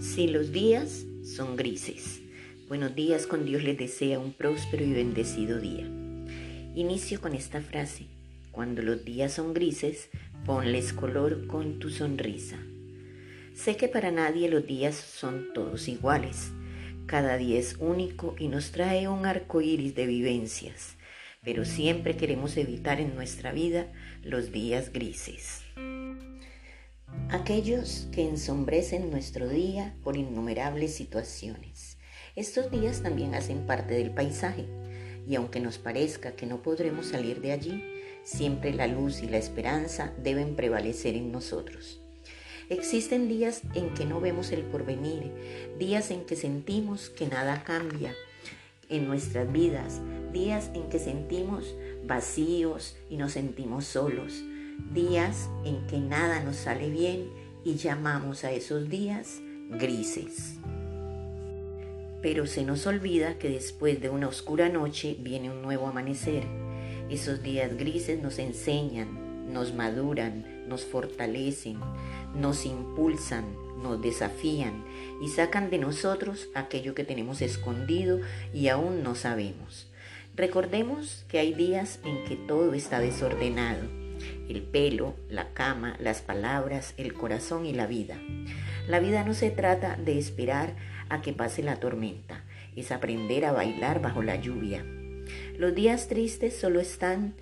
[0.00, 2.22] Si los días son grises.
[2.68, 5.84] Buenos días, con Dios les desea un próspero y bendecido día.
[6.74, 8.06] Inicio con esta frase.
[8.50, 10.08] Cuando los días son grises,
[10.46, 12.56] ponles color con tu sonrisa.
[13.52, 16.50] Sé que para nadie los días son todos iguales.
[17.04, 20.96] Cada día es único y nos trae un arco iris de vivencias,
[21.44, 23.92] pero siempre queremos evitar en nuestra vida
[24.22, 25.62] los días grises
[27.32, 31.96] aquellos que ensombrecen nuestro día por innumerables situaciones.
[32.34, 34.66] Estos días también hacen parte del paisaje
[35.28, 37.84] y aunque nos parezca que no podremos salir de allí,
[38.24, 42.00] siempre la luz y la esperanza deben prevalecer en nosotros.
[42.68, 45.32] Existen días en que no vemos el porvenir,
[45.78, 48.12] días en que sentimos que nada cambia
[48.88, 50.00] en nuestras vidas,
[50.32, 54.42] días en que sentimos vacíos y nos sentimos solos,
[54.92, 57.30] días en que nada nos sale bien
[57.64, 60.56] y llamamos a esos días grises.
[62.22, 66.44] Pero se nos olvida que después de una oscura noche viene un nuevo amanecer.
[67.08, 71.78] Esos días grises nos enseñan, nos maduran, nos fortalecen,
[72.34, 73.44] nos impulsan,
[73.82, 74.84] nos desafían
[75.22, 78.20] y sacan de nosotros aquello que tenemos escondido
[78.52, 79.88] y aún no sabemos.
[80.36, 83.88] Recordemos que hay días en que todo está desordenado
[84.48, 88.20] el pelo, la cama, las palabras, el corazón y la vida.
[88.88, 90.74] La vida no se trata de esperar
[91.08, 92.44] a que pase la tormenta,
[92.76, 94.84] es aprender a bailar bajo la lluvia.
[95.56, 97.34] Los días tristes solo están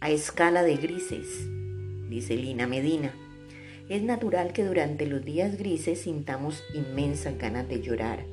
[0.00, 1.46] a escala de grises,
[2.08, 3.14] dice Lina Medina.
[3.88, 8.24] Es natural que durante los días grises sintamos inmensas ganas de llorar.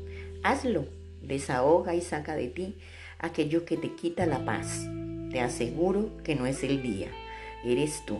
[0.41, 0.87] Hazlo,
[1.21, 2.75] desahoga y saca de ti
[3.19, 4.87] aquello que te quita la paz.
[5.31, 7.09] Te aseguro que no es el día
[7.65, 8.19] eres tú.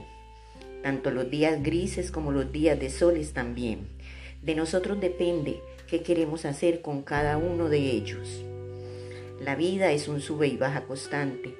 [0.81, 3.87] Tanto los días grises como los días de soles también.
[4.41, 8.43] De nosotros depende qué queremos hacer con cada uno de ellos.
[9.39, 11.55] La vida es un sube y baja constante.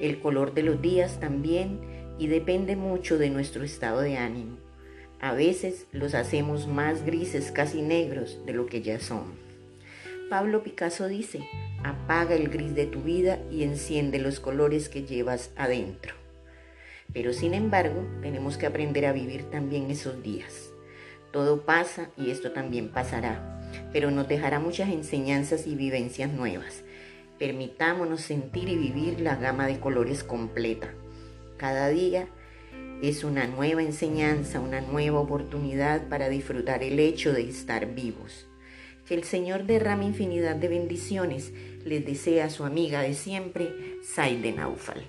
[0.00, 1.80] El color de los días también
[2.18, 4.58] y depende mucho de nuestro estado de ánimo.
[5.20, 9.24] A veces los hacemos más grises, casi negros, de lo que ya son.
[10.30, 11.40] Pablo Picasso dice,
[11.82, 16.19] apaga el gris de tu vida y enciende los colores que llevas adentro.
[17.12, 20.70] Pero sin embargo, tenemos que aprender a vivir también esos días.
[21.32, 23.60] Todo pasa y esto también pasará,
[23.92, 26.82] pero nos dejará muchas enseñanzas y vivencias nuevas.
[27.38, 30.92] Permitámonos sentir y vivir la gama de colores completa.
[31.56, 32.28] Cada día
[33.02, 38.46] es una nueva enseñanza, una nueva oportunidad para disfrutar el hecho de estar vivos.
[39.06, 41.52] Que el Señor derrame infinidad de bendiciones,
[41.84, 43.72] les desea su amiga de siempre,
[44.02, 45.02] Saide Naufal.